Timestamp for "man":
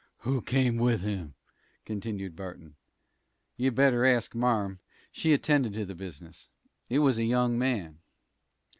7.59-7.99